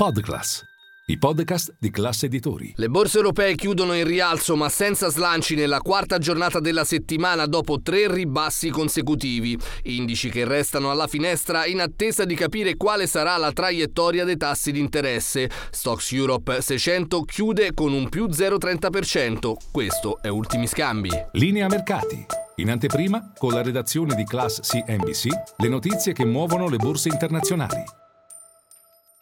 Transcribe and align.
Podclass, 0.00 0.64
i 1.08 1.18
podcast 1.18 1.74
di 1.78 1.90
classe 1.90 2.24
editori. 2.24 2.72
Le 2.76 2.88
borse 2.88 3.18
europee 3.18 3.54
chiudono 3.54 3.92
in 3.92 4.06
rialzo 4.06 4.56
ma 4.56 4.70
senza 4.70 5.10
slanci 5.10 5.54
nella 5.54 5.80
quarta 5.80 6.16
giornata 6.16 6.58
della 6.58 6.84
settimana 6.84 7.44
dopo 7.44 7.82
tre 7.82 8.10
ribassi 8.10 8.70
consecutivi, 8.70 9.58
indici 9.82 10.30
che 10.30 10.46
restano 10.46 10.90
alla 10.90 11.06
finestra 11.06 11.66
in 11.66 11.82
attesa 11.82 12.24
di 12.24 12.34
capire 12.34 12.78
quale 12.78 13.06
sarà 13.06 13.36
la 13.36 13.52
traiettoria 13.52 14.24
dei 14.24 14.38
tassi 14.38 14.72
di 14.72 14.80
interesse. 14.80 15.50
Stocks 15.70 16.12
Europe 16.12 16.62
600 16.62 17.20
chiude 17.24 17.74
con 17.74 17.92
un 17.92 18.08
più 18.08 18.24
0,30%, 18.24 19.52
questo 19.70 20.22
è 20.22 20.28
Ultimi 20.28 20.66
Scambi. 20.66 21.10
Linea 21.32 21.68
mercati. 21.68 22.24
In 22.54 22.70
anteprima, 22.70 23.32
con 23.36 23.52
la 23.52 23.60
redazione 23.60 24.14
di 24.14 24.24
Class 24.24 24.60
CNBC, 24.62 25.26
le 25.58 25.68
notizie 25.68 26.14
che 26.14 26.24
muovono 26.24 26.70
le 26.70 26.78
borse 26.78 27.10
internazionali. 27.10 27.99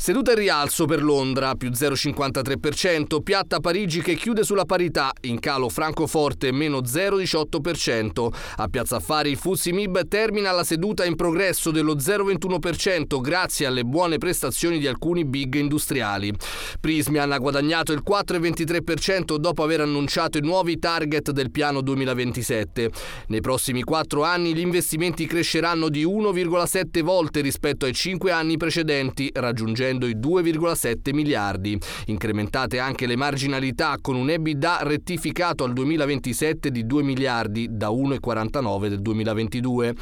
Seduta 0.00 0.30
in 0.30 0.38
rialzo 0.38 0.86
per 0.86 1.02
Londra, 1.02 1.54
più 1.56 1.68
0,53%, 1.68 3.20
piatta 3.22 3.60
Parigi 3.60 4.00
che 4.00 4.14
chiude 4.14 4.44
sulla 4.44 4.64
parità, 4.64 5.12
in 5.24 5.38
calo 5.40 5.68
Francoforte 5.68 6.52
meno 6.52 6.78
0,18%. 6.78 8.28
A 8.56 8.68
Piazza 8.68 8.96
Affari 8.96 9.28
il 9.28 9.36
Fuzzi 9.36 9.72
Mib 9.72 10.08
termina 10.08 10.52
la 10.52 10.64
seduta 10.64 11.04
in 11.04 11.16
progresso 11.16 11.70
dello 11.70 11.96
0,21% 11.96 13.20
grazie 13.20 13.66
alle 13.66 13.84
buone 13.84 14.16
prestazioni 14.16 14.78
di 14.78 14.86
alcuni 14.86 15.26
big 15.26 15.56
industriali. 15.56 16.32
Prismian 16.80 17.32
ha 17.32 17.38
guadagnato 17.38 17.92
il 17.92 18.02
4,23% 18.02 19.36
dopo 19.36 19.62
aver 19.62 19.82
annunciato 19.82 20.38
i 20.38 20.42
nuovi 20.42 20.78
target 20.78 21.30
del 21.30 21.50
piano 21.50 21.82
2027. 21.82 22.90
Nei 23.26 23.42
prossimi 23.42 23.82
quattro 23.82 24.24
anni 24.24 24.54
gli 24.54 24.60
investimenti 24.60 25.26
cresceranno 25.26 25.90
di 25.90 26.06
1,7 26.06 27.02
volte 27.02 27.42
rispetto 27.42 27.84
ai 27.84 27.92
cinque 27.92 28.32
anni 28.32 28.56
precedenti, 28.56 29.30
raggiungendo 29.34 29.88
raggiungendo 29.90 30.06
i 30.06 30.16
2,7 30.16 31.12
miliardi. 31.14 31.78
Incrementate 32.06 32.78
anche 32.78 33.06
le 33.06 33.16
marginalità 33.16 33.96
con 34.00 34.16
un 34.16 34.30
EBITDA 34.30 34.80
rettificato 34.82 35.64
al 35.64 35.72
2027 35.72 36.70
di 36.70 36.86
2 36.86 37.02
miliardi 37.02 37.68
da 37.70 37.88
1,49 37.88 38.88
del 38.88 39.00
2022. 39.00 39.94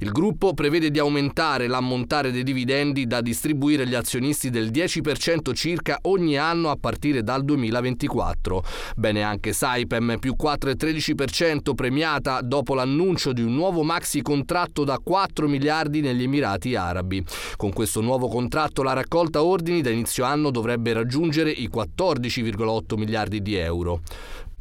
Il 0.00 0.10
gruppo 0.10 0.54
prevede 0.54 0.90
di 0.90 0.98
aumentare 0.98 1.66
l'ammontare 1.66 2.30
dei 2.30 2.42
dividendi 2.42 3.06
da 3.06 3.20
distribuire 3.20 3.82
agli 3.82 3.94
azionisti 3.94 4.50
del 4.50 4.70
10% 4.70 5.52
circa 5.54 5.98
ogni 6.02 6.36
anno 6.38 6.70
a 6.70 6.76
partire 6.78 7.22
dal 7.22 7.44
2024. 7.44 8.62
Bene 8.96 9.22
anche 9.22 9.52
Saipem 9.52 10.16
più 10.18 10.34
4,13% 10.40 11.74
premiata 11.74 12.40
dopo 12.40 12.74
l'annuncio 12.74 13.32
di 13.32 13.42
un 13.42 13.54
nuovo 13.54 13.82
maxi 13.82 14.22
contratto 14.22 14.84
da 14.84 14.98
4 15.02 15.48
miliardi 15.48 16.00
negli 16.00 16.22
Emirati 16.22 16.74
Arabi. 16.74 17.22
Con 17.56 17.72
questo 17.72 18.00
nuovo 18.00 18.28
contratto 18.28 18.82
la 18.82 18.92
raccolta 18.92 19.33
ordini 19.42 19.80
da 19.80 19.90
inizio 19.90 20.24
anno 20.24 20.50
dovrebbe 20.50 20.92
raggiungere 20.92 21.50
i 21.50 21.68
14,8 21.72 22.96
miliardi 22.96 23.42
di 23.42 23.54
euro. 23.54 24.00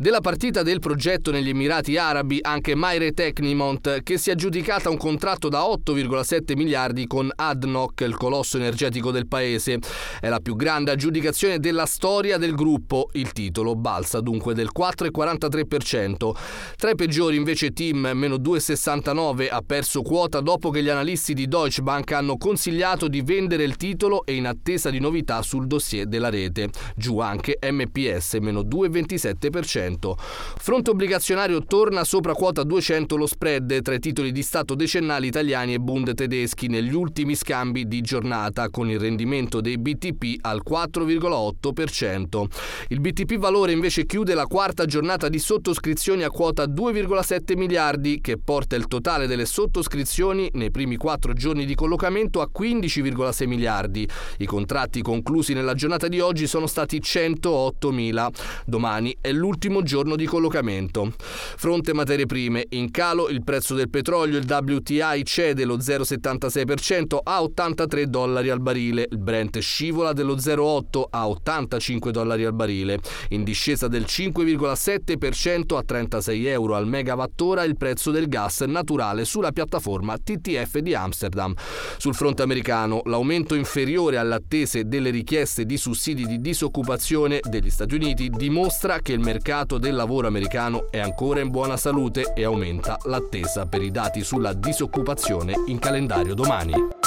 Della 0.04 0.20
partita 0.20 0.64
del 0.64 0.80
progetto 0.80 1.32
negli 1.32 1.48
Emirati 1.48 1.96
Arabi 1.96 2.40
anche 2.42 2.76
Maire 2.76 3.14
Technimont, 3.14 4.04
che 4.04 4.18
si 4.18 4.32
è 4.32 4.34
aggiudicata 4.34 4.90
un 4.90 4.98
contratto 4.98 5.48
da 5.48 5.62
8,7 5.62 6.58
miliardi 6.58 7.08
con 7.08 7.32
ADNOC, 7.34 8.02
il 8.02 8.18
colosso 8.18 8.58
energetico 8.58 9.12
del 9.12 9.28
paese. 9.28 9.80
È 10.20 10.28
la 10.28 10.42
più 10.42 10.58
grande 10.58 10.92
aggiudicazione 10.92 11.58
della 11.58 11.86
storia 11.86 12.38
del 12.38 12.54
gruppo. 12.54 13.12
Il 13.14 13.32
titolo 13.32 13.78
balza 13.78 14.20
dunque 14.20 14.54
del 14.54 14.72
4,43%. 14.78 16.32
Tra 16.76 16.90
i 16.90 16.96
peggiori 16.96 17.38
invece 17.38 17.72
Team, 17.72 18.12
meno 18.14 18.36
2,69, 18.36 19.48
ha 19.50 19.62
perso 19.66 20.02
quota 20.02 20.42
dopo 20.42 20.70
che 20.70 20.84
gli 20.84 20.90
analisti 20.90 21.34
di 21.34 21.48
Deutsche 21.48 21.82
Bank 21.82 22.12
hanno 22.12 22.36
consigliato 22.36 23.08
di 23.08 23.22
vendere 23.22 23.64
il 23.64 23.78
titolo 23.78 24.26
e 24.26 24.36
in 24.36 24.48
attesa 24.48 24.90
di 24.90 25.00
novità 25.00 25.42
sul 25.42 25.66
dossier 25.66 26.08
della 26.08 26.30
rete. 26.30 26.72
Giù 26.94 27.20
anche 27.20 27.58
MPS, 27.62 28.34
meno 28.42 28.64
2,27%. 28.64 29.92
Fronte 30.00 30.90
obbligazionario 30.90 31.64
torna 31.64 32.04
sopra 32.04 32.34
quota 32.34 32.64
200 32.64 33.16
lo 33.16 33.28
spread 33.28 33.82
tra 33.82 33.94
i 33.94 34.00
titoli 34.00 34.32
di 34.32 34.42
Stato 34.44 34.76
decennali 34.76 35.28
italiani 35.28 35.74
e 35.74 35.80
Bund 35.80 36.14
tedeschi 36.14 36.68
negli 36.68 36.94
ultimi 36.94 37.36
scambi 37.36 37.88
di 37.88 38.02
giornata, 38.02 38.70
con 38.70 38.90
il 38.90 39.00
rendimento 39.00 39.62
dei 39.62 39.78
BTP 39.78 40.40
al 40.42 40.62
4,8%. 40.68 42.46
Il 42.90 43.00
BTP 43.00 43.38
valore 43.38 43.72
invece 43.72 44.06
chiude 44.06 44.34
la 44.34 44.46
quarta 44.46 44.86
giornata 44.86 45.30
di 45.30 45.40
sottoscrizioni 45.40 46.24
a 46.24 46.30
quota 46.30 46.66
2,7 46.66 47.58
miliardi, 47.58 48.22
che 48.22 48.38
porta 48.38 48.76
il 48.76 48.88
totale 48.88 49.28
delle 49.28 49.46
sottoscrizioni 49.46 50.50
nei 50.54 50.72
primi 50.72 50.98
quattro 50.98 51.34
giorni 51.34 51.66
di 51.66 51.76
collocamento 51.76 52.42
a 52.42 52.50
15,6 52.54 53.48
miliardi. 53.48 54.08
I 54.38 54.46
contratti 54.46 55.02
conclusi 55.02 55.54
nella 55.54 55.74
giornata 55.74 56.08
di 56.08 56.20
oggi 56.20 56.48
sono 56.48 56.68
stati 56.68 57.02
108 57.02 57.92
mila. 57.92 58.30
Domani 58.66 59.16
è 59.20 59.32
l'ultimo 59.32 59.73
ultimo 59.74 59.82
giorno 59.82 60.16
di 60.16 60.26
collocamento. 60.26 61.14
Fronte 61.18 61.94
materie 61.94 62.26
prime, 62.26 62.66
in 62.70 62.92
calo 62.92 63.30
il 63.30 63.44
prezzo 63.44 63.74
del 63.74 63.90
petrolio, 63.90 64.38
il 64.38 64.46
WTI 64.48 65.24
cede 65.24 65.66
lo 65.66 65.78
0,76% 65.78 67.18
a 67.24 67.42
83 67.42 68.08
dollari 68.08 68.50
al 68.50 68.62
barile, 68.62 69.08
il 69.10 69.18
Brent 69.18 69.58
scivola 69.60 70.14
dello 70.14 70.36
0,8 70.36 71.04
a 71.10 71.28
85 71.28 72.12
dollari 72.12 72.46
al 72.46 72.54
barile, 72.54 73.00
in 73.30 73.44
discesa 73.44 73.88
del 73.88 74.04
5,7% 74.04 75.76
a 75.76 75.84
36 75.84 76.46
euro 76.46 76.76
al 76.76 76.88
megawattora 76.88 77.64
il 77.64 77.78
prezzo 77.78 78.12
del 78.12 78.28
gas 78.28 78.62
naturale 78.62 79.26
sulla 79.26 79.52
piattaforma 79.52 80.18
TTF 80.18 80.78
di 80.80 80.94
Amsterdam. 80.94 81.54
Sul 81.98 82.16
fronte 82.16 82.44
americano 82.44 83.02
l'aumento 83.06 83.56
inferiore 83.56 84.18
alle 84.18 84.36
attese 84.36 84.88
delle 84.88 85.10
richieste 85.10 85.66
di 85.66 85.78
sussidi 85.78 86.26
di 86.26 86.40
disoccupazione 86.40 87.40
degli 87.42 87.70
Stati 87.70 87.96
Uniti 87.96 88.30
dimostra 88.30 89.00
che 89.00 89.14
il 89.14 89.20
mercato 89.20 89.63
mercato 89.64 89.78
del 89.78 89.96
lavoro 89.96 90.28
americano 90.28 90.88
è 90.92 91.00
ancora 91.00 91.40
in 91.40 91.50
buona 91.50 91.78
salute 91.78 92.34
e 92.34 92.44
aumenta 92.44 92.98
l'attesa 93.04 93.66
per 93.66 93.82
i 93.82 93.92
dati 93.92 94.24
sulla 94.24 94.54
disoccupazione 94.54 95.54
in 95.68 95.80
calendario 95.80 96.34
domani. 96.34 97.03